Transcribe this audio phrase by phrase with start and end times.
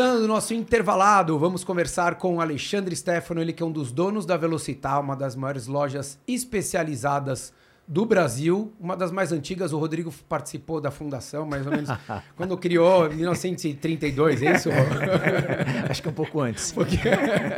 [0.00, 4.24] Começando o nosso intervalado, vamos conversar com Alexandre Stefano, ele que é um dos donos
[4.24, 7.52] da Velocitar, uma das maiores lojas especializadas
[7.86, 9.74] do Brasil, uma das mais antigas.
[9.74, 11.90] O Rodrigo participou da fundação, mais ou menos,
[12.34, 14.70] quando criou, em 1932, é isso?
[15.86, 16.74] Acho que é um pouco antes.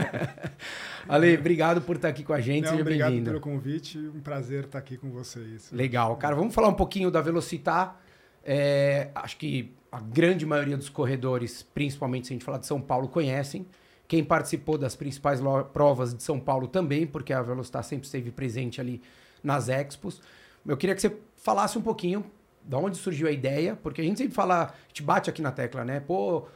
[1.08, 3.04] Ale, obrigado por estar aqui com a gente, Não, seja bem-vindo.
[3.04, 5.70] Obrigado pelo convite, um prazer estar aqui com vocês.
[5.70, 8.00] Legal, cara, vamos falar um pouquinho da Velocitar.
[8.44, 12.80] É, acho que a grande maioria dos corredores, principalmente se a gente falar de São
[12.80, 13.66] Paulo, conhecem.
[14.08, 15.38] Quem participou das principais
[15.70, 19.02] provas de São Paulo também, porque a Velocitar sempre esteve presente ali
[19.44, 20.22] nas expos.
[20.66, 22.24] Eu queria que você falasse um pouquinho
[22.64, 25.52] de onde surgiu a ideia, porque a gente sempre fala, a gente bate aqui na
[25.52, 26.00] tecla, né?
[26.00, 26.46] Pô,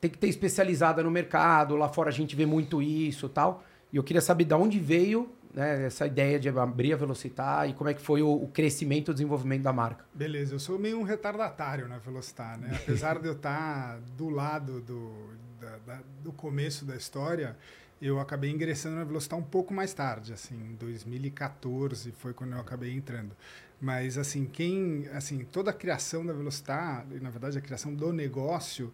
[0.00, 3.64] tem que ter especializada no mercado, lá fora a gente vê muito isso tal.
[3.92, 7.74] E eu queria saber de onde veio né, essa ideia de abrir a Velocitar e
[7.74, 10.04] como é que foi o, o crescimento e o desenvolvimento da marca.
[10.14, 12.70] Beleza, eu sou meio um retardatário na Velocitar, né?
[12.82, 15.12] Apesar de eu estar do lado do,
[15.60, 17.56] da, da, do começo da história,
[18.00, 22.60] eu acabei ingressando na Velocitar um pouco mais tarde, assim, em 2014 foi quando eu
[22.60, 23.34] acabei entrando.
[23.80, 28.92] Mas assim, quem, assim, toda a criação da Velocitar, na verdade a criação do negócio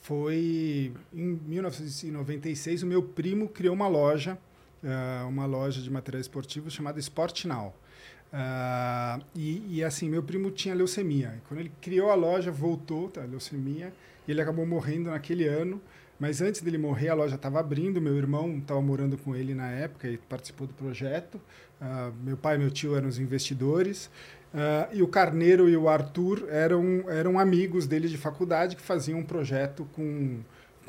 [0.00, 4.36] foi em 1996 o meu primo criou uma loja
[4.82, 7.74] uh, uma loja de materiais esportivos chamada Sport Now.
[8.32, 11.40] Uh, e, e, assim, meu primo tinha leucemia.
[11.46, 13.92] Quando ele criou a loja, voltou, tá, leucemia,
[14.26, 15.80] e ele acabou morrendo naquele ano.
[16.18, 18.00] Mas antes dele morrer, a loja estava abrindo.
[18.00, 21.34] Meu irmão estava morando com ele na época e participou do projeto.
[21.80, 24.06] Uh, meu pai e meu tio eram os investidores.
[24.54, 29.18] Uh, e o Carneiro e o Arthur eram, eram amigos dele de faculdade que faziam
[29.18, 30.40] um projeto com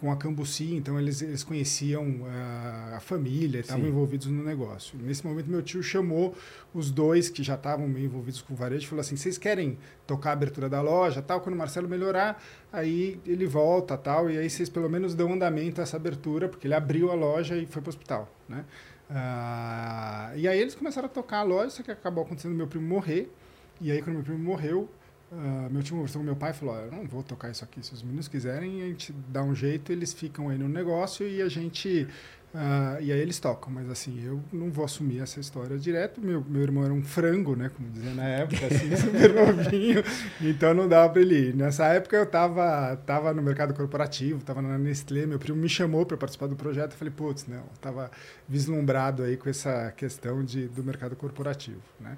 [0.03, 4.99] com a Cambuci, então eles, eles conheciam uh, a família, estavam envolvidos no negócio.
[5.01, 6.35] Nesse momento, meu tio chamou
[6.73, 10.31] os dois que já estavam envolvidos com o varejo e falou assim: vocês querem tocar
[10.31, 11.39] a abertura da loja, tal?
[11.39, 15.80] Quando o Marcelo melhorar, aí ele volta, tal, e aí vocês pelo menos dão andamento
[15.80, 18.65] a essa abertura, porque ele abriu a loja e foi para o hospital, né?
[19.09, 22.86] Uh, e aí eles começaram a tocar a loja, só que acabou acontecendo meu primo
[22.86, 23.31] morrer.
[23.80, 24.89] E aí, quando meu primo morreu,
[25.33, 27.83] Uh, meu time conversou com meu pai falou: Eu não vou tocar isso aqui.
[27.83, 31.42] Se os meninos quiserem, a gente dá um jeito, eles ficam aí no negócio e
[31.42, 32.08] a gente.
[32.54, 36.22] Uh, e aí eles tocam, mas assim, eu não vou assumir essa história direto.
[36.22, 37.72] Meu, meu irmão era um frango, né?
[37.76, 40.04] Como dizia na época, assim, super novinho,
[40.39, 41.55] então não dava para ele ir.
[41.55, 46.05] Nessa época eu tava, tava no mercado corporativo, tava na Nestlé, meu primo me chamou
[46.05, 46.92] para participar do projeto.
[46.92, 48.11] Eu falei, putz, não, tava
[48.48, 52.17] vislumbrado aí com essa questão de, do mercado corporativo, né?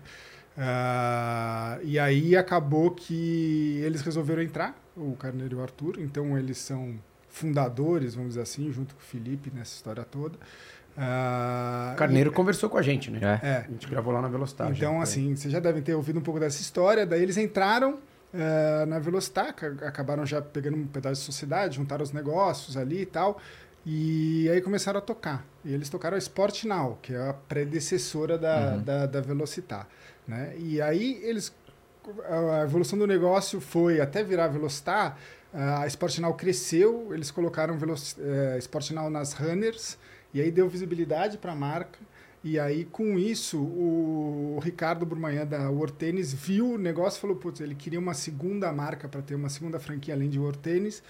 [0.58, 6.58] Uh, e aí acabou que eles resolveram entrar, o Carneiro e o Arthur, então eles
[6.58, 6.96] são
[7.28, 10.38] fundadores, vamos dizer assim, junto com o Felipe nessa história toda.
[10.96, 12.34] Uh, Carneiro e...
[12.34, 13.20] conversou com a gente, né?
[13.44, 13.48] É.
[13.48, 13.58] é.
[13.68, 14.78] A gente gravou lá na Velocidade.
[14.78, 17.06] Então, assim, vocês já devem ter ouvido um pouco dessa história.
[17.06, 19.54] Daí eles entraram uh, na Velocidade,
[19.86, 23.42] acabaram já pegando um pedaço de sociedade, juntaram os negócios ali e tal.
[23.86, 25.46] E aí começaram a tocar.
[25.66, 28.82] E eles tocaram a Sport Now, que é a predecessora da, uhum.
[28.82, 29.88] da, da Velocitar.
[30.28, 30.56] Né?
[30.58, 31.53] E aí eles
[32.30, 35.18] a evolução do negócio foi até virar Velocitar,
[35.56, 39.97] a Sportnow cresceu, eles colocaram Veloc uh, Sportnow nas runners
[40.34, 41.97] e aí deu visibilidade para a marca.
[42.44, 47.38] E aí, com isso, o Ricardo Burmanhã da World Tennis viu o negócio e falou:
[47.38, 51.02] putz, ele queria uma segunda marca para ter uma segunda franquia além de World Tennis.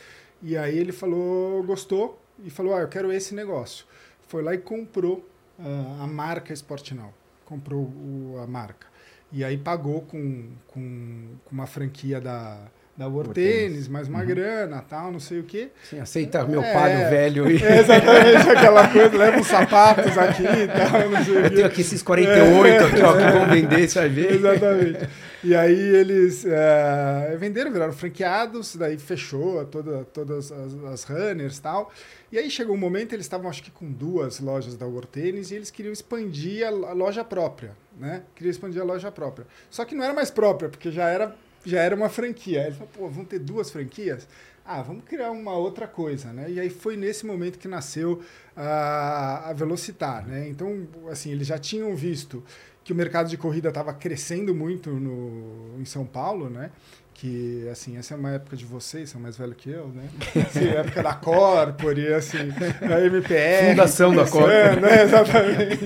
[0.41, 3.85] E aí ele falou, gostou e falou: ah, eu quero esse negócio.
[4.27, 5.27] Foi lá e comprou
[5.59, 8.87] uh, a marca Sportnow, comprou o, a marca.
[9.35, 12.57] E aí pagou com, com, com uma franquia da,
[12.95, 14.25] da World Tennis, mais uma uhum.
[14.25, 15.71] grana, tal, não sei o quê.
[15.83, 17.51] Sim, aceita meu é, palho velho.
[17.51, 17.61] E...
[17.61, 21.49] É exatamente aquela coisa, leva os sapatos aqui e tal, não sei Eu o quê.
[21.49, 24.35] tenho aqui esses 48 é, aqui, ó, que vão vender, você vai ver.
[24.35, 25.09] Exatamente.
[25.45, 31.61] E aí eles é, venderam, viraram franqueados, daí fechou toda, todas as, as runners e
[31.61, 31.93] tal.
[32.31, 35.51] E aí chegou um momento, eles estavam acho que com duas lojas da World Tennis
[35.51, 38.23] e eles queriam expandir a, loja própria, né?
[38.33, 39.45] Queriam expandir a loja própria.
[39.69, 42.61] Só que não era mais própria, porque já era já era uma franquia.
[42.61, 44.27] Aí ele falou, pô, vão ter duas franquias?
[44.65, 46.49] Ah, vamos criar uma outra coisa, né?
[46.49, 48.23] E aí foi nesse momento que nasceu
[48.55, 50.47] a, a Velocitar, né?
[50.47, 52.43] Então, assim, eles já tinham visto
[52.85, 56.69] que o mercado de corrida estava crescendo muito no, em São Paulo, né?
[57.15, 60.09] Que assim essa é uma época de vocês são mais velhos que eu né?
[60.45, 62.49] Assim, época da Corpor e assim
[62.81, 64.49] da MPR fundação da Corpor
[64.81, 65.03] né?
[65.03, 65.85] exatamente.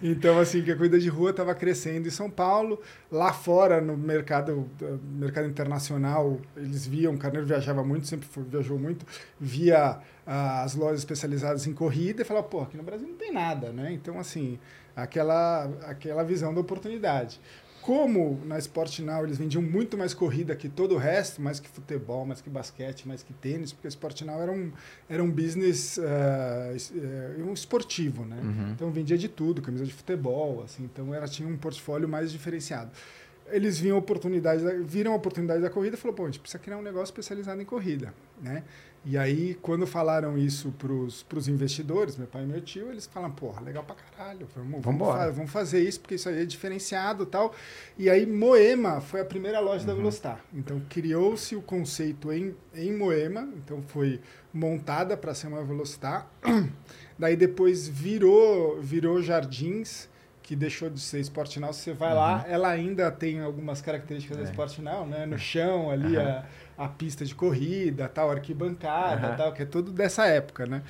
[0.00, 2.80] Então assim que a corrida de rua estava crescendo em São Paulo.
[3.10, 4.70] Lá fora no mercado
[5.14, 9.04] mercado internacional eles viam o Carneiro viajava muito sempre foi, viajou muito
[9.40, 13.32] via ah, as lojas especializadas em corrida e falava pô aqui no Brasil não tem
[13.32, 13.92] nada né?
[13.92, 14.60] Então assim
[14.94, 17.40] aquela aquela visão da oportunidade
[17.82, 21.68] como na Sport Now eles vendiam muito mais corrida que todo o resto, mais que
[21.68, 24.72] futebol, mais que basquete, mais que tênis, porque a Sport Now era um,
[25.08, 28.40] era um business uh, um esportivo, né?
[28.40, 28.70] Uhum.
[28.70, 32.92] Então vendia de tudo, camisa de futebol, assim, então era tinha um portfólio mais diferenciado
[33.52, 36.78] eles viram oportunidade, viram a oportunidade da corrida e falou, pô, a gente precisa criar
[36.78, 38.64] um negócio especializado em corrida, né?
[39.04, 40.92] E aí, quando falaram isso para
[41.36, 45.08] os investidores, meu pai e meu tio, eles falam, porra, legal pra caralho, vamos, vamos,
[45.08, 47.52] fa vamos fazer isso, porque isso aí é diferenciado tal.
[47.98, 49.86] E aí, Moema foi a primeira loja uhum.
[49.88, 50.44] da Velostar.
[50.54, 54.20] Então, criou-se o conceito em, em Moema, então foi
[54.54, 56.30] montada para ser uma Velostar.
[57.18, 60.08] Daí, depois, virou, virou Jardins,
[60.52, 62.16] que deixou de ser Sport Now, você vai uhum.
[62.16, 64.42] lá, ela ainda tem algumas características é.
[64.42, 65.24] da Sport Now, né?
[65.24, 66.28] No chão ali, uhum.
[66.28, 66.44] a,
[66.76, 69.36] a pista de corrida, tal, arquibancada, uhum.
[69.36, 70.82] tal, que é tudo dessa época, né?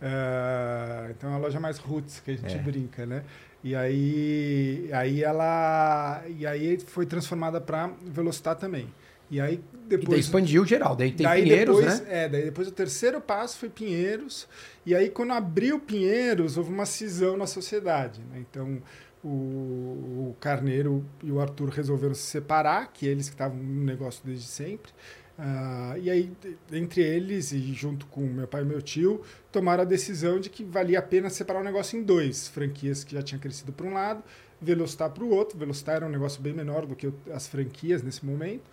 [0.00, 2.58] Uh, então é uma loja mais roots que a gente é.
[2.58, 3.24] brinca, né?
[3.64, 8.88] E aí, aí ela e aí foi transformada para Velocitar também.
[9.30, 12.24] E aí depois e daí expandiu geral, daí tem daí Pinheiros, depois, né?
[12.24, 14.46] É, daí depois o terceiro passo foi Pinheiros.
[14.86, 18.44] E aí quando abriu Pinheiros, houve uma cisão na sociedade, né?
[18.48, 18.80] Então
[19.24, 24.22] o, o Carneiro e o Arthur resolveram se separar, que eles que estavam no negócio
[24.24, 24.92] desde sempre.
[25.38, 26.32] Uh, e aí,
[26.72, 29.22] entre eles e junto com meu pai e meu tio,
[29.52, 32.48] tomaram a decisão de que valia a pena separar o negócio em dois.
[32.48, 34.22] Franquias que já tinham crescido para um lado,
[34.60, 35.56] Velocitar para o outro.
[35.56, 38.64] Velocitar era um negócio bem menor do que as franquias nesse momento.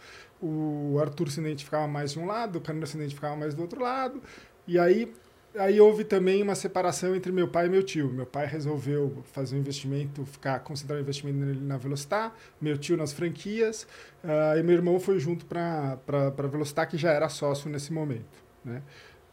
[0.42, 3.82] O Arthur se identificava mais de um lado, o Carneiro se identificava mais do outro
[3.82, 4.22] lado.
[4.68, 5.14] E aí
[5.58, 8.12] aí houve também uma separação entre meu pai e meu tio.
[8.12, 13.14] Meu pai resolveu fazer um investimento, ficar concentrar o investimento na Velocitar, meu tio nas
[13.14, 13.88] franquias,
[14.24, 18.44] uh, e meu irmão foi junto para a Velocitar, que já era sócio nesse momento.
[18.64, 18.82] Né?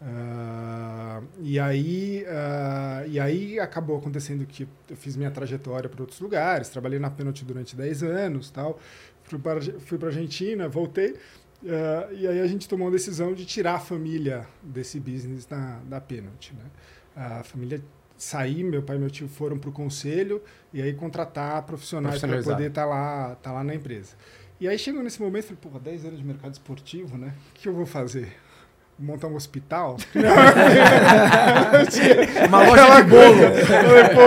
[0.01, 6.21] Uh, e, aí, uh, e aí acabou acontecendo que eu fiz minha trajetória para outros
[6.21, 8.81] lugares, trabalhei na Penalty durante 10 anos, tal,
[9.23, 11.17] fui para a Argentina, voltei,
[11.63, 15.79] Uh, e aí a gente tomou a decisão de tirar a família desse business da,
[15.85, 16.55] da Penalty.
[16.55, 16.65] Né?
[17.15, 17.83] A família
[18.17, 20.43] sair, meu pai e meu tio foram para o conselho
[20.73, 24.15] e aí contratar profissionais para poder estar tá lá, tá lá na empresa.
[24.61, 27.35] E aí chegou nesse momento, falei, pô, 10 anos de mercado esportivo, né?
[27.51, 28.33] O que eu vou fazer?
[28.99, 29.97] Montar um hospital.
[32.49, 33.37] Uma loja de bolo.
[33.67, 34.21] Falei, pô,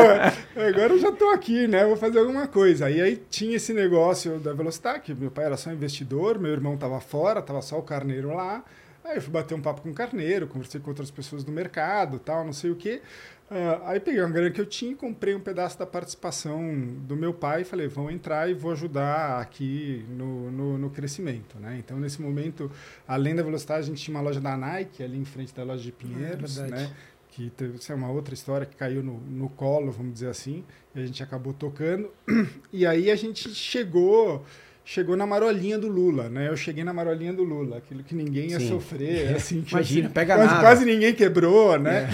[0.61, 1.85] agora eu já estou aqui, né?
[1.85, 2.89] Vou fazer alguma coisa.
[2.89, 6.73] E aí tinha esse negócio da Velocitar, que meu pai era só investidor, meu irmão
[6.75, 8.63] estava fora, estava só o Carneiro lá.
[9.03, 12.17] Aí eu fui bater um papo com o Carneiro, conversei com outras pessoas do mercado,
[12.17, 13.01] tal, não sei o quê.
[13.49, 17.15] Uh, aí peguei uma grana que eu tinha e comprei um pedaço da participação do
[17.15, 21.59] meu pai e falei, vão entrar e vou ajudar aqui no, no, no, crescimento.
[21.59, 21.77] Né?
[21.77, 22.71] Então, nesse momento,
[23.07, 25.83] além da velocidade, a gente tinha uma loja da Nike ali em frente da loja
[25.83, 26.91] de Pinheiros, é né?
[27.29, 30.63] que teve, isso é uma outra história que caiu no, no colo, vamos dizer assim,
[30.95, 32.09] e a gente acabou tocando.
[32.73, 34.43] E aí a gente chegou
[34.85, 36.47] chegou na marolinha do Lula, né?
[36.47, 38.69] Eu cheguei na marolinha do Lula, aquilo que ninguém ia Sim.
[38.69, 40.61] sofrer, assim, que, Imagina, assim, pega quase, nada.
[40.61, 42.07] quase ninguém quebrou, né?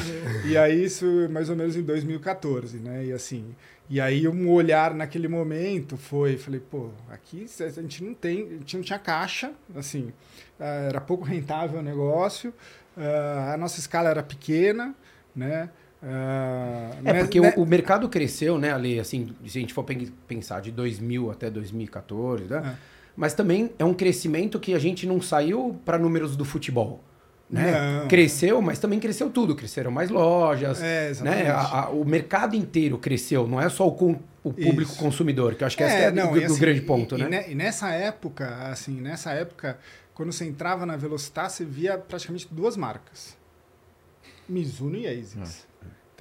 [0.46, 0.48] É.
[0.48, 3.06] E aí isso mais ou menos em 2014, né?
[3.06, 3.54] E assim,
[3.90, 8.54] e aí um olhar naquele momento foi, falei, pô, aqui a gente não tem, a
[8.54, 10.14] gente não tinha caixa, assim,
[10.58, 12.54] ah, era pouco rentável o negócio,
[12.96, 14.96] ah, a nossa escala era pequena,
[15.36, 15.70] né?
[16.02, 17.54] Uh, é, porque né?
[17.56, 19.86] o, o, mercado cresceu, né, ali, assim, se a gente for
[20.28, 22.62] pensar de 2000 até 2014, né?
[22.66, 22.92] É.
[23.16, 27.04] Mas também é um crescimento que a gente não saiu para números do futebol.
[27.50, 28.00] Né?
[28.00, 28.08] Não.
[28.08, 29.54] Cresceu, mas também cresceu tudo.
[29.56, 30.82] Cresceram mais lojas.
[30.82, 31.50] É, né?
[31.50, 34.98] A, a, o mercado inteiro cresceu, não é só o, com, o público Isso.
[34.98, 37.52] consumidor, que eu acho que é, esse é não, o, assim, grande ponto, e, né?
[37.52, 39.78] E, nessa época, assim, nessa época,
[40.14, 43.38] quando você entrava na Velocitar, você via praticamente duas marcas.
[44.48, 45.68] Mizuno e ASICS.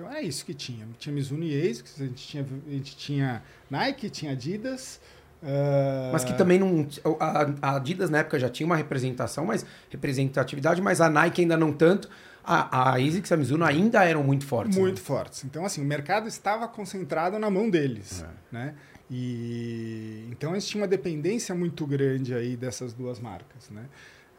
[0.00, 0.88] Então era isso que tinha.
[0.98, 4.98] Tinha Mizuno e ASICS, a gente tinha, a gente tinha Nike, tinha Adidas.
[5.42, 6.10] Uh...
[6.10, 6.88] Mas que também não.
[7.18, 11.70] A, Adidas na época já tinha uma representação, mas representatividade, mas a Nike ainda não
[11.70, 12.08] tanto.
[12.42, 14.78] A, a ASICS e a Mizuno ainda eram muito fortes.
[14.78, 15.04] Muito né?
[15.04, 15.44] fortes.
[15.44, 18.24] Então, assim, o mercado estava concentrado na mão deles.
[18.24, 18.54] É.
[18.54, 18.74] Né?
[19.10, 23.68] E então eles tinham uma dependência muito grande aí dessas duas marcas.
[23.68, 23.84] Né?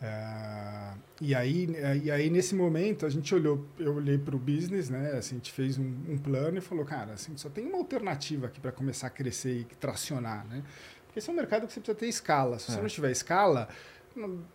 [0.02, 1.70] Uh, e, aí,
[2.04, 5.12] e aí, nesse momento, a gente olhou, eu olhei para o business, né?
[5.12, 8.48] Assim, a gente fez um, um, plano e falou, cara, assim, só tem uma alternativa
[8.48, 10.64] aqui para começar a crescer e tracionar, né?
[11.06, 12.58] Porque esse é um mercado que você precisa ter escala.
[12.58, 12.74] Se é.
[12.74, 13.70] você não tiver escala,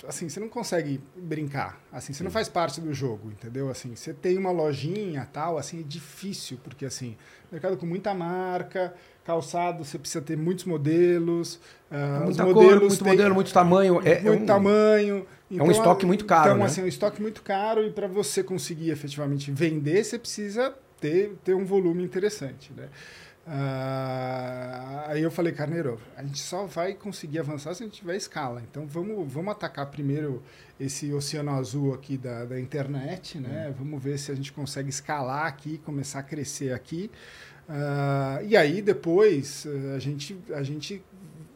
[0.07, 1.81] assim, você não consegue brincar.
[1.93, 2.25] Assim, você Sim.
[2.25, 3.71] não faz parte do jogo, entendeu?
[3.71, 7.17] Assim, você tem uma lojinha, tal, assim, é difícil, porque assim,
[7.51, 8.95] mercado com muita marca,
[9.25, 11.61] calçado, você precisa ter muitos modelos,
[11.91, 15.27] uh, muita modelos cor, muito tem, modelo, muito tamanho, é, muito é um, tamanho.
[15.51, 16.65] Então, é um estoque muito caro, Então, né?
[16.65, 21.37] assim, é um estoque muito caro e para você conseguir efetivamente vender, você precisa ter,
[21.45, 22.89] ter um volume interessante, né?
[23.47, 28.17] Uh, aí eu falei, Carneiro, a gente só vai conseguir avançar se a gente tiver
[28.17, 28.61] escala.
[28.69, 30.43] Então vamos, vamos atacar primeiro
[30.81, 33.69] esse oceano azul aqui da, da internet, né?
[33.69, 33.75] Hum.
[33.79, 37.09] Vamos ver se a gente consegue escalar aqui, começar a crescer aqui.
[37.69, 41.03] Uh, e aí depois a gente, a gente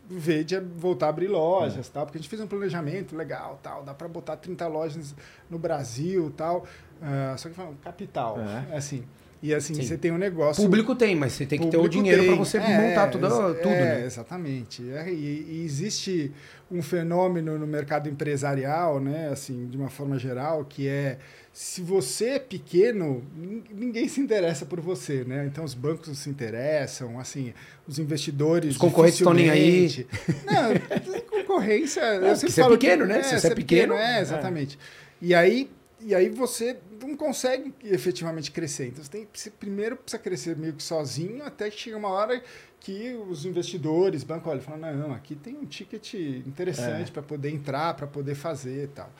[0.08, 1.92] vê de voltar a abrir lojas, é.
[1.92, 5.14] tal, porque a gente fez um planejamento legal, tal, dá para botar 30 lojas
[5.48, 6.66] no Brasil, tal.
[7.00, 8.76] Uh, só que capital, é.
[8.76, 9.04] assim.
[9.42, 9.82] E assim, Sim.
[9.82, 10.62] você tem um negócio.
[10.62, 13.54] Público tem, mas você tem que ter o dinheiro para você é, montar tudo, é,
[13.54, 14.04] tudo né?
[14.04, 14.82] Exatamente.
[14.90, 16.30] É, e, e, existe
[16.70, 21.18] um fenômeno no mercado empresarial, né, assim, de uma forma geral, que é
[21.52, 23.24] se você é pequeno,
[23.72, 25.46] ninguém se interessa por você, né?
[25.46, 27.52] Então os bancos não se interessam, assim,
[27.88, 28.72] os investidores.
[28.72, 30.06] Os concorrentes estão nem aí.
[30.44, 32.00] Não, concorrência.
[32.00, 33.18] É, eu você é pequeno, que, né?
[33.18, 33.94] É, se você é pequeno.
[33.94, 34.78] pequeno é, exatamente.
[35.20, 35.68] E aí
[36.02, 38.88] e aí você não consegue efetivamente crescer.
[38.88, 42.42] Então você tem você primeiro precisa crescer meio que sozinho até que chega uma hora
[42.80, 46.14] que os investidores, banco, olha, falam, não, aqui tem um ticket
[46.46, 47.12] interessante é.
[47.12, 49.12] para poder entrar, para poder fazer e tal.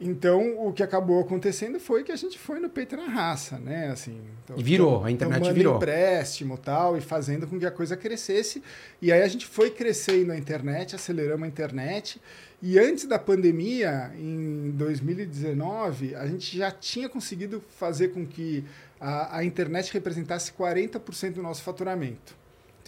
[0.00, 3.90] Então, o que acabou acontecendo foi que a gente foi no peito na raça, né?
[3.90, 5.76] Assim, então, e virou, a internet virou.
[5.76, 8.62] empréstimo tal, e fazendo com que a coisa crescesse.
[9.02, 12.20] E aí a gente foi crescendo a internet, aceleramos a internet.
[12.62, 18.64] E antes da pandemia, em 2019, a gente já tinha conseguido fazer com que
[19.00, 22.37] a, a internet representasse 40% do nosso faturamento.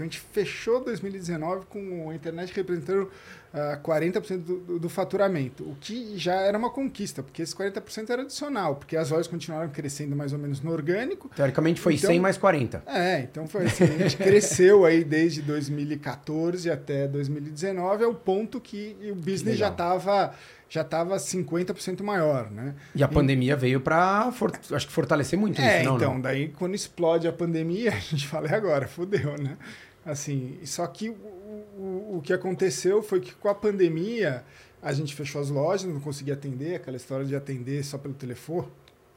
[0.01, 3.11] Então a gente fechou 2019 com a internet representando uh,
[3.53, 8.09] ah, 40% do, do, do, faturamento, o que já era uma conquista, porque esse 40%
[8.09, 11.31] era adicional, porque as lojas continuaram crescendo mais ou menos no orgânico.
[11.37, 12.83] Teoricamente foi então, 100 mais 40.
[12.87, 18.97] É, então foi assim, a gente cresceu aí desde 2014 até 2019 ao ponto que
[19.03, 20.35] o business já estava
[20.71, 22.77] já estava 50% maior, né?
[22.95, 23.13] E a e...
[23.13, 24.33] pandemia veio para,
[24.73, 25.97] acho que fortalecer muito é, isso, não?
[25.97, 26.21] então, não?
[26.21, 29.57] daí quando explode a pandemia, a gente fala, é agora, fodeu, né?
[30.05, 34.45] Assim, só que o, o, o que aconteceu foi que com a pandemia
[34.83, 38.69] a gente fechou as lojas, não conseguia atender, aquela história de atender só pelo telefone,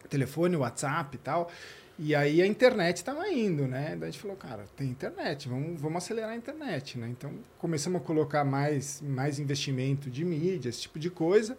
[0.09, 1.49] telefone, WhatsApp e tal.
[1.97, 3.95] E aí a internet estava indo, né?
[3.95, 7.07] Daí a gente falou, cara, tem internet, vamos, vamos acelerar a internet, né?
[7.07, 11.55] Então começamos a colocar mais, mais investimento de mídia, esse tipo de coisa.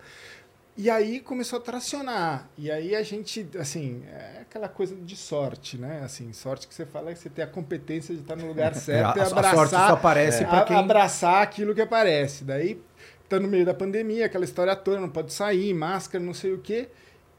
[0.76, 2.48] E aí começou a tracionar.
[2.58, 6.02] E aí a gente, assim, é aquela coisa de sorte, né?
[6.04, 8.74] Assim, sorte que você fala é que você tem a competência de estar no lugar
[8.74, 9.44] certo é, e abraçar.
[9.44, 10.76] A sorte só aparece é, para quem...
[10.76, 12.42] Abraçar aquilo que aparece.
[12.42, 12.82] Daí,
[13.28, 16.58] tá no meio da pandemia, aquela história toda, não pode sair, máscara, não sei o
[16.58, 16.88] quê.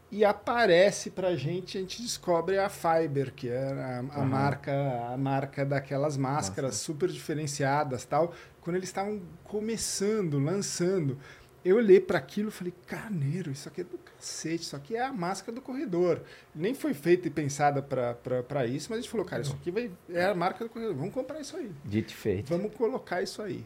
[0.09, 4.25] E aparece pra gente, a gente descobre a Fiber, que é a, a uhum.
[4.25, 6.85] marca, a marca daquelas máscaras Nossa.
[6.85, 8.33] super diferenciadas tal.
[8.61, 11.19] Quando eles estavam começando, lançando
[11.65, 15.03] eu olhei para aquilo e falei, carneiro, isso aqui é do cacete, isso aqui é
[15.03, 16.22] a máscara do corredor.
[16.53, 19.89] Nem foi feita e pensada para isso, mas a gente falou, cara, isso aqui vai,
[20.10, 21.72] é a marca do corredor, vamos comprar isso aí.
[21.84, 22.50] Dito feito.
[22.50, 23.65] Vamos colocar isso aí.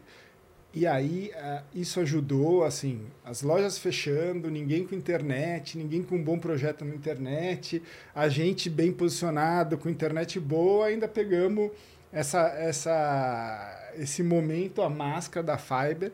[0.74, 1.32] E aí,
[1.74, 6.96] isso ajudou, assim, as lojas fechando, ninguém com internet, ninguém com um bom projeto na
[6.96, 7.84] internet,
[8.16, 11.72] a gente bem posicionado, com internet boa, ainda pegamos
[12.14, 16.14] essa, essa, esse momento, a máscara da Fiber,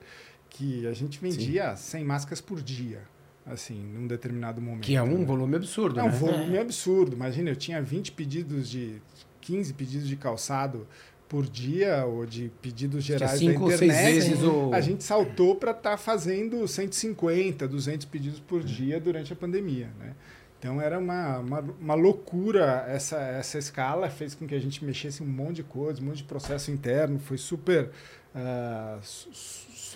[0.56, 2.00] que a gente vendia Sim.
[2.00, 3.02] 100 máscaras por dia,
[3.46, 4.86] assim, num determinado momento.
[4.86, 5.26] Que é um né?
[5.26, 6.08] volume absurdo, É né?
[6.08, 7.14] um volume absurdo.
[7.14, 9.02] Imagina, eu tinha 20 pedidos de...
[9.42, 10.88] 15 pedidos de calçado
[11.30, 14.74] por dia ou de pedidos gerais cinco, da internet, seis vezes o...
[14.74, 19.92] a gente saltou para estar tá fazendo 150, 200 pedidos por dia durante a pandemia,
[20.00, 20.16] né?
[20.58, 25.22] Então era uma, uma, uma, loucura essa, essa escala, fez com que a gente mexesse
[25.22, 27.92] um monte de coisa, um monte de processo interno, foi super
[28.34, 29.00] uh,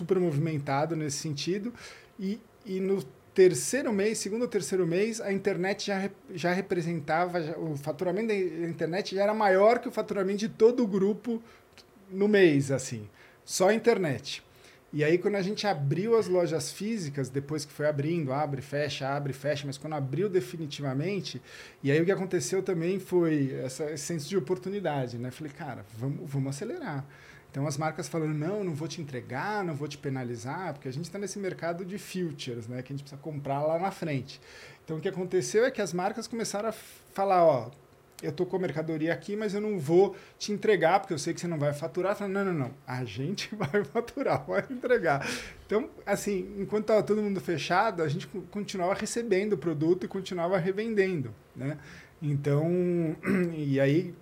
[0.00, 1.72] super movimentado nesse sentido.
[2.18, 3.02] E, e no
[3.34, 8.34] terceiro mês, segundo ou terceiro mês, a internet já, já representava, já, o faturamento da
[8.34, 11.42] internet já era maior que o faturamento de todo o grupo
[12.10, 13.08] no mês, assim.
[13.44, 14.42] Só a internet.
[14.92, 19.08] E aí, quando a gente abriu as lojas físicas, depois que foi abrindo, abre, fecha,
[19.08, 21.40] abre, fecha, mas quando abriu definitivamente,
[21.80, 25.30] e aí o que aconteceu também foi esse senso de oportunidade, né?
[25.30, 27.06] Falei, cara, vamos, vamos acelerar.
[27.50, 30.92] Então as marcas falando, não, não vou te entregar, não vou te penalizar, porque a
[30.92, 32.82] gente está nesse mercado de futures, né?
[32.82, 34.40] Que a gente precisa comprar lá na frente.
[34.84, 37.70] Então o que aconteceu é que as marcas começaram a falar, ó,
[38.22, 41.32] eu tô com a mercadoria aqui, mas eu não vou te entregar, porque eu sei
[41.32, 42.16] que você não vai faturar.
[42.28, 45.26] Não, não, não, a gente vai faturar, vai entregar.
[45.66, 50.58] Então, assim, enquanto estava todo mundo fechado, a gente continuava recebendo o produto e continuava
[50.58, 51.78] revendendo, né?
[52.22, 52.68] Então,
[53.56, 54.14] e aí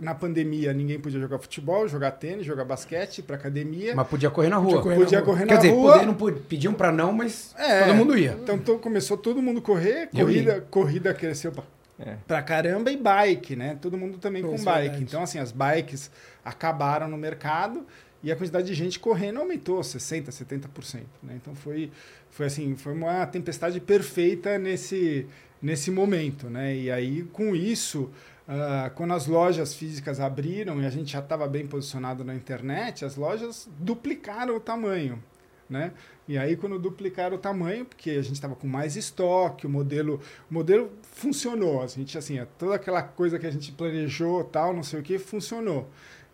[0.00, 3.94] na pandemia ninguém podia jogar futebol, jogar tênis, jogar basquete, pra academia.
[3.94, 4.82] Mas podia correr na rua.
[4.82, 5.92] Podia correr, podia na, correr Quer na dizer, rua.
[5.92, 8.38] Poder, não pediam para não, mas é, todo mundo ia.
[8.42, 11.52] Então começou todo mundo correr, corrida, corrida cresceu
[11.98, 12.16] é.
[12.26, 13.76] pra caramba e bike, né?
[13.80, 14.64] Todo mundo também com bike.
[14.64, 15.02] Verdade.
[15.02, 16.10] Então, assim, as bikes
[16.44, 17.84] acabaram no mercado
[18.22, 21.02] e a quantidade de gente correndo aumentou 60%, 70%.
[21.22, 21.34] Né?
[21.36, 21.90] Então foi,
[22.30, 25.26] foi assim, foi uma tempestade perfeita nesse,
[25.62, 26.48] nesse momento.
[26.48, 26.76] Né?
[26.76, 28.10] E aí, com isso,
[28.48, 33.04] uh, quando as lojas físicas abriram e a gente já estava bem posicionado na internet,
[33.04, 35.22] as lojas duplicaram o tamanho.
[35.68, 35.92] Né?
[36.26, 40.18] E aí, quando duplicaram o tamanho, porque a gente estava com mais estoque, o modelo,
[40.50, 41.82] o modelo funcionou.
[41.82, 45.18] A gente, assim, toda aquela coisa que a gente planejou, tal, não sei o que,
[45.18, 45.86] funcionou.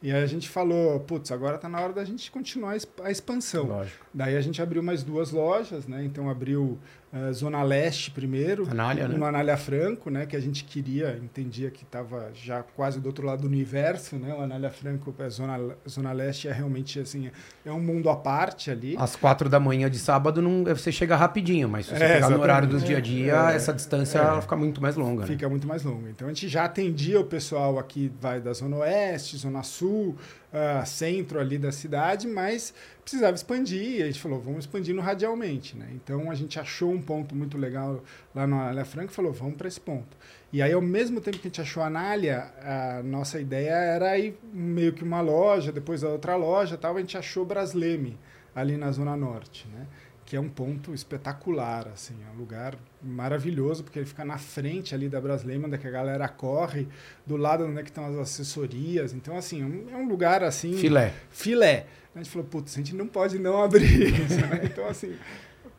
[0.04, 3.64] E aí a gente falou, putz, agora está na hora da gente continuar a expansão.
[3.64, 4.04] Lógico.
[4.12, 6.04] Daí a gente abriu mais duas lojas, né?
[6.04, 6.78] Então abriu
[7.14, 9.26] uh, Zona Leste primeiro, Anália, no né?
[9.26, 10.26] Anália Franco, né?
[10.26, 14.34] Que a gente queria, entendia que estava já quase do outro lado do universo, né?
[14.34, 17.30] O Anália Franco, a Zona, Zona Leste é realmente assim,
[17.64, 18.96] é um mundo à parte ali.
[18.98, 22.30] Às quatro da manhã de sábado não, você chega rapidinho, mas se você é, pegar
[22.30, 25.22] no horário do dia a dia, é, essa distância é, fica muito mais longa.
[25.22, 25.28] Né?
[25.28, 25.50] Fica né?
[25.50, 26.10] muito mais longa.
[26.10, 30.16] Então a gente já atendia o pessoal aqui, vai da Zona Oeste, Zona Sul,
[30.54, 35.76] uh, centro ali da cidade, mas precisava expandir, e a gente falou, vamos expandindo radialmente,
[35.76, 35.88] né?
[35.92, 38.02] Então a gente achou um ponto muito legal
[38.34, 40.16] lá na Anália Franca e falou, vamos para esse ponto.
[40.52, 44.16] E aí, ao mesmo tempo que a gente achou a Anália, a nossa ideia era
[44.16, 48.16] ir meio que uma loja, depois a outra loja tal, a gente achou Brasleme,
[48.54, 49.86] ali na Zona Norte, né?
[50.26, 54.94] Que é um ponto espetacular, assim, é um lugar maravilhoso, porque ele fica na frente
[54.94, 56.88] ali da Brasleme, onde é a galera corre,
[57.26, 59.12] do lado onde é que estão as assessorias.
[59.12, 60.72] Então, assim, é um lugar assim...
[60.74, 61.12] Filé.
[61.30, 61.86] Filé.
[62.14, 64.62] A gente falou, putz, a gente não pode não abrir isso, né?
[64.64, 65.14] Então, assim,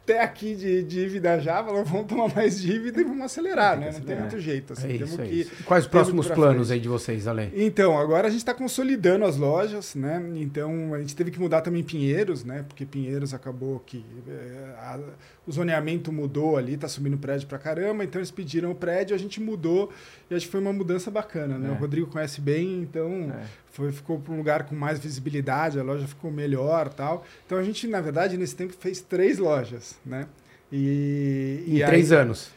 [0.06, 3.92] até aqui de dívida já, falou, vamos tomar mais dívida e vamos acelerar, né?
[3.92, 4.74] Não tem outro jeito.
[4.74, 7.52] Assim, é isso, é que Quais os próximos planos aí de vocês, Ale?
[7.56, 10.24] Então, agora a gente está consolidando as lojas, né?
[10.36, 12.64] Então, a gente teve que mudar também Pinheiros, né?
[12.68, 15.00] Porque Pinheiros acabou que é, a,
[15.48, 19.20] o zoneamento mudou ali, tá subindo prédio pra caramba, então eles pediram o prédio, a
[19.20, 19.92] gente mudou
[20.30, 21.70] e acho que foi uma mudança bacana, né?
[21.70, 21.72] É.
[21.72, 23.44] O Rodrigo conhece bem, então é.
[23.72, 27.26] foi, ficou para um lugar com mais visibilidade, a loja ficou melhor tal.
[27.46, 30.28] Então a gente, na verdade, nesse tempo fez três lojas, né?
[30.72, 32.50] E, em e três aí, anos.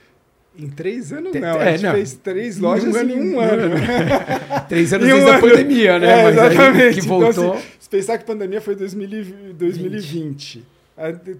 [0.58, 1.60] Em três anos, não.
[1.60, 1.94] É, a gente não.
[1.94, 3.74] fez três lojas um em um ano.
[4.68, 6.24] três anos desde um a pandemia, né?
[6.24, 7.00] É, exatamente.
[7.00, 7.30] que voltou...
[7.30, 9.54] Então, assim, se pensar que a pandemia foi 2020.
[9.54, 10.78] 2020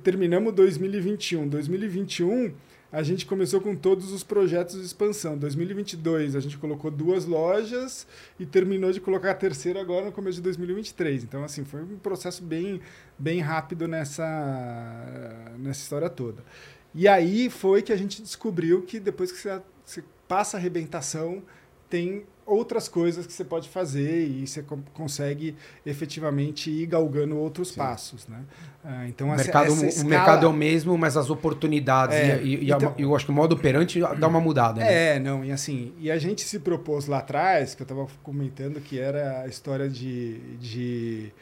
[0.03, 1.49] terminamos 2021.
[1.49, 2.53] 2021
[2.91, 5.37] a gente começou com todos os projetos de expansão.
[5.37, 8.07] 2022 a gente colocou duas lojas
[8.39, 11.25] e terminou de colocar a terceira agora no começo de 2023.
[11.25, 12.81] Então assim foi um processo bem
[13.19, 14.25] bem rápido nessa
[15.59, 16.43] nessa história toda.
[16.95, 21.43] E aí foi que a gente descobriu que depois que você, você passa a arrebentação
[21.89, 27.77] tem outras coisas que você pode fazer e você consegue efetivamente ir galgando outros Sim.
[27.77, 28.41] passos, né?
[28.83, 30.07] Ah, então o, mercado, essa escala...
[30.07, 33.31] o mercado é o mesmo, mas as oportunidades é, e, e, então, eu acho que
[33.31, 34.81] o modo operante dá uma mudada.
[34.81, 35.17] Né?
[35.17, 38.81] É, não, e assim, e a gente se propôs lá atrás, que eu estava comentando
[38.81, 41.33] que era a história de, de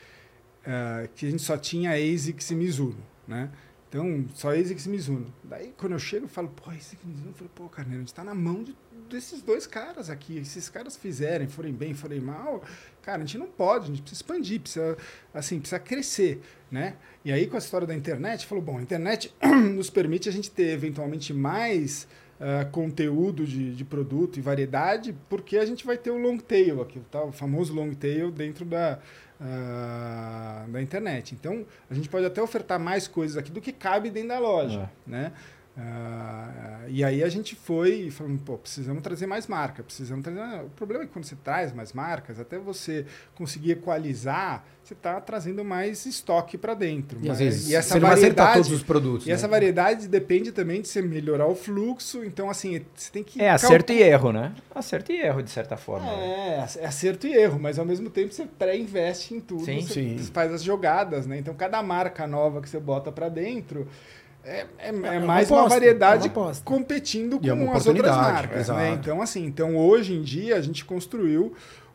[0.66, 3.48] uh, que a gente só tinha ASICS e Mizuno, né?
[3.96, 5.34] Então, só ASICS e Mizuno.
[5.42, 8.00] Daí, quando eu chego, eu falo, pô, ASICS e Mizuno, eu falo, pô, Carneiro, a
[8.00, 8.76] gente está na mão de
[9.08, 10.34] desses dois caras aqui.
[10.44, 12.62] Se esses caras fizerem, forem bem, forem mal,
[13.00, 14.98] cara, a gente não pode, a gente precisa expandir, precisa,
[15.32, 16.96] assim, precisa crescer, né?
[17.24, 19.32] E aí, com a história da internet, falou, bom, a internet
[19.74, 22.06] nos permite a gente ter, eventualmente, mais
[22.40, 26.82] uh, conteúdo de, de produto e variedade, porque a gente vai ter o long tail
[26.82, 27.22] aqui, tá?
[27.22, 28.98] o famoso long tail dentro da,
[29.40, 31.34] uh, da internet.
[31.34, 34.90] Então, a gente pode até ofertar mais coisas aqui do que cabe dentro da loja,
[35.06, 35.10] é.
[35.10, 35.32] né?
[35.76, 40.40] Uh, e aí a gente foi e falou, pô, precisamos trazer mais marca, precisamos trazer...
[40.64, 45.20] O problema é que quando você traz mais marcas, até você conseguir equalizar, você está
[45.20, 47.18] trazendo mais estoque para dentro.
[47.22, 49.26] E, às vezes, e essa você variedade, todos os produtos.
[49.26, 49.34] E né?
[49.34, 53.42] essa variedade depende também de você melhorar o fluxo, então assim, você tem que...
[53.42, 54.54] É acerto e erro, né?
[54.74, 56.10] Acerto e erro, de certa forma.
[56.10, 59.92] É, é acerto e erro, mas ao mesmo tempo você pré-investe em tudo, sim, você
[59.92, 60.30] sim.
[60.32, 61.38] faz as jogadas, né?
[61.38, 63.86] Então cada marca nova que você bota para dentro
[64.46, 68.16] é, é, é, é mais uma, aposta, uma variedade uma competindo com é as outras
[68.16, 68.68] marcas.
[68.68, 68.92] Né?
[68.92, 71.52] Então, assim, então hoje em dia a gente construiu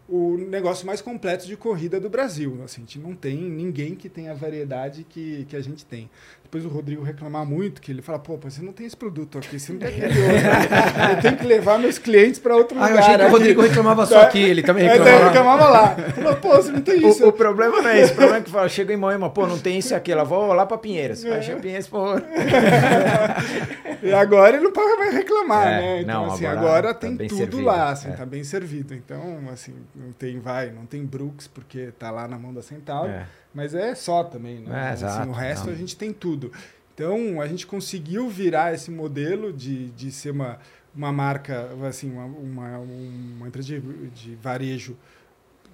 [0.07, 2.59] o negócio mais completo de corrida do Brasil.
[2.63, 6.09] Assim, a gente não tem ninguém que tenha a variedade que, que a gente tem
[6.51, 9.57] depois o Rodrigo reclamar muito, que ele fala, pô, você não tem esse produto aqui,
[9.57, 11.15] você não tem aquele outro.
[11.15, 12.97] Eu tenho que levar meus clientes para outro ah, lugar.
[12.97, 15.09] Eu achei que o Rodrigo reclamava só aqui, ele também reclamava.
[15.09, 15.95] É, ele reclamava lá.
[15.95, 17.23] Falou, pô, você não tem isso.
[17.23, 19.47] O, o problema não é esse, o problema é que fala, chega em Moema, pô,
[19.47, 21.23] não tem isso aqui, ela vou lá para Pinheiros.
[21.23, 21.35] É.
[21.35, 22.03] Aí chega Pinheiros, pô.
[24.03, 26.01] e agora ele não pode mais reclamar, é, né?
[26.01, 28.11] Então, não, assim, agora, agora tá tem tudo servido, lá, assim, é.
[28.11, 28.93] tá bem servido.
[28.93, 33.07] Então, assim, não tem, vai, não tem Brooks, porque tá lá na mão da Central.
[33.07, 33.27] É.
[33.53, 34.89] Mas é só também, né?
[34.89, 35.73] É, assim, o resto não.
[35.73, 36.51] a gente tem tudo.
[36.93, 40.59] Então, a gente conseguiu virar esse modelo de, de ser uma,
[40.95, 44.97] uma marca, assim, uma, uma, uma empresa de, de varejo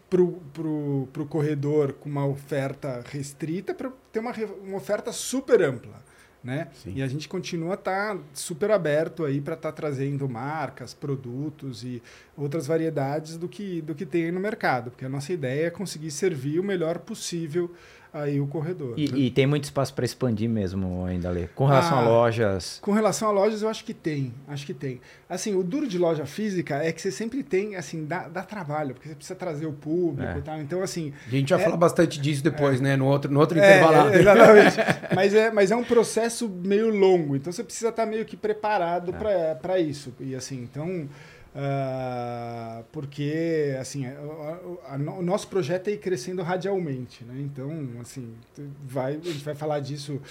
[0.09, 6.05] pro, pro, pro corredor com uma oferta restrita para ter uma, uma oferta super ampla.
[6.43, 6.69] Né?
[6.85, 10.93] E a gente continua a estar tá super aberto aí para estar tá trazendo marcas,
[10.93, 12.01] produtos e
[12.37, 16.11] outras variedades do que, do que tem no mercado, porque a nossa ideia é conseguir
[16.11, 17.73] servir o melhor possível
[18.21, 18.93] aí o corredor.
[18.97, 19.17] E, né?
[19.17, 22.79] e tem muito espaço para expandir mesmo ainda, ali Com relação ah, a lojas?
[22.81, 24.33] Com relação a lojas, eu acho que tem.
[24.47, 24.99] Acho que tem.
[25.29, 28.93] Assim, o duro de loja física é que você sempre tem, assim, dá, dá trabalho,
[28.93, 30.37] porque você precisa trazer o público é.
[30.37, 30.61] e tal.
[30.61, 31.13] Então, assim...
[31.27, 32.95] A gente vai é, falar bastante disso depois, é, né?
[32.95, 34.13] No outro, no outro é, intervalado.
[34.17, 34.77] exatamente.
[35.15, 39.13] mas, é, mas é um processo meio longo, então você precisa estar meio que preparado
[39.25, 39.55] é.
[39.55, 40.13] para isso.
[40.19, 41.07] E assim, então...
[41.55, 47.35] Uh, porque assim a, a, a, o nosso projeto é ir crescendo radialmente, né?
[47.39, 48.35] Então assim
[48.85, 50.21] vai a gente vai falar disso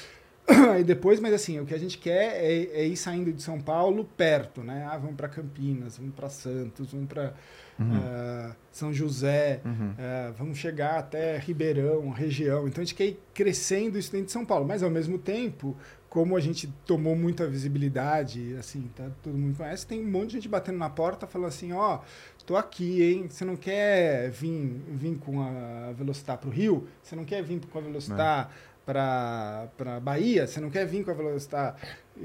[0.72, 3.60] aí depois, mas assim o que a gente quer é, é ir saindo de São
[3.60, 4.86] Paulo perto, né?
[4.88, 7.34] Ah, vamos para Campinas, vamos para Santos, vamos para
[7.78, 7.96] uhum.
[7.96, 9.90] uh, São José, uhum.
[9.90, 12.68] uh, vamos chegar até Ribeirão, região.
[12.68, 15.76] Então a gente quer ir crescendo isso dentro de São Paulo, mas ao mesmo tempo
[16.08, 20.32] como a gente tomou muita visibilidade, assim, tá, todo mundo conhece, tem um monte de
[20.34, 23.26] gente batendo na porta falando assim, ó, oh, tô aqui, hein?
[23.28, 26.86] Você não quer vir, vir com a Velocitar para o Rio?
[27.02, 28.50] Você não quer vir com a Velocitar
[28.86, 30.46] para para Bahia?
[30.46, 31.76] Você não quer vir com a Velocitar?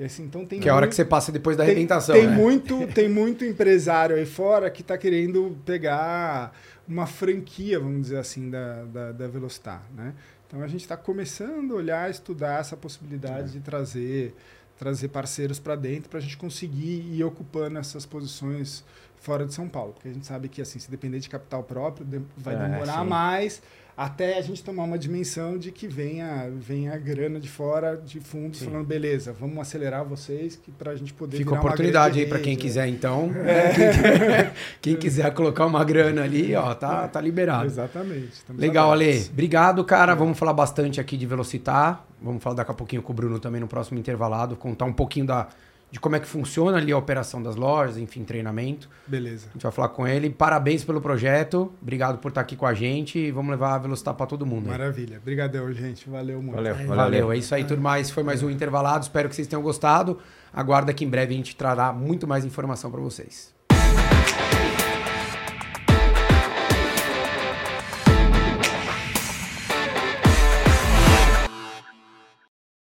[0.05, 2.15] Assim, então tem que é a hora que você passa depois da arrebentação.
[2.15, 2.35] Tem, né?
[2.35, 6.53] muito, tem muito empresário aí fora que está querendo pegar
[6.87, 10.13] uma franquia, vamos dizer assim, da, da, da Velocitar, né?
[10.51, 13.53] Então a gente está começando a olhar, estudar essa possibilidade é.
[13.53, 14.35] de trazer,
[14.77, 18.83] trazer parceiros para dentro para a gente conseguir ir ocupando essas posições
[19.15, 19.93] fora de São Paulo.
[19.93, 23.61] Porque a gente sabe que assim, se depender de capital próprio, vai é, demorar mais
[23.95, 28.59] até a gente tomar uma dimensão de que venha, venha grana de fora, de fundos,
[28.59, 28.65] Sim.
[28.65, 32.87] falando, beleza, vamos acelerar vocês para a gente poder Fica oportunidade aí para quem quiser,
[32.87, 33.31] então.
[33.45, 33.71] É.
[33.71, 34.51] Quem,
[34.93, 37.65] quem, quiser colocar uma grana ali, ó, tá, tá liberado.
[37.65, 38.41] Exatamente.
[38.57, 39.27] Legal, Ale.
[39.31, 40.13] Obrigado, cara.
[40.13, 40.15] É.
[40.15, 42.05] Vamos falar bastante aqui de Velocitar.
[42.21, 45.25] Vamos falar daqui a pouquinho com o Bruno também no próximo intervalado, contar um pouquinho
[45.25, 45.47] da
[45.91, 48.89] de como é que funciona ali a operação das lojas, enfim, treinamento.
[49.05, 49.47] Beleza.
[49.49, 50.29] A gente vai falar com ele.
[50.29, 51.71] Parabéns pelo projeto.
[51.81, 54.69] Obrigado por estar aqui com a gente e vamos levar a velocidade para todo mundo.
[54.69, 55.17] Maravilha.
[55.17, 56.09] Obrigadão, gente.
[56.09, 56.55] Valeu muito.
[56.55, 56.75] Valeu.
[56.75, 56.95] Valeu.
[56.95, 57.31] Valeu.
[57.33, 57.99] É isso aí, turma.
[57.99, 59.03] Esse foi mais um intervalado.
[59.03, 60.17] Espero que vocês tenham gostado.
[60.53, 63.53] Aguarda que em breve a gente trará muito mais informação para vocês.